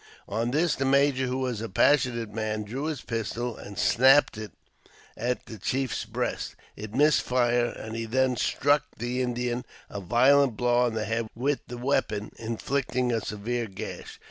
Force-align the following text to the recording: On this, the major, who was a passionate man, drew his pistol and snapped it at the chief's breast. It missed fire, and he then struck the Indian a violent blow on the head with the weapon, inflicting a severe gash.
On 0.27 0.49
this, 0.49 0.73
the 0.73 0.83
major, 0.83 1.27
who 1.27 1.37
was 1.37 1.61
a 1.61 1.69
passionate 1.69 2.33
man, 2.33 2.63
drew 2.63 2.85
his 2.85 3.01
pistol 3.03 3.55
and 3.55 3.77
snapped 3.77 4.35
it 4.35 4.51
at 5.15 5.45
the 5.45 5.59
chief's 5.59 6.05
breast. 6.05 6.55
It 6.75 6.95
missed 6.95 7.21
fire, 7.21 7.65
and 7.67 7.95
he 7.95 8.05
then 8.05 8.35
struck 8.35 8.85
the 8.97 9.21
Indian 9.21 9.63
a 9.91 10.01
violent 10.01 10.57
blow 10.57 10.85
on 10.87 10.95
the 10.95 11.05
head 11.05 11.27
with 11.35 11.59
the 11.67 11.77
weapon, 11.77 12.31
inflicting 12.39 13.11
a 13.11 13.21
severe 13.21 13.67
gash. 13.67 14.19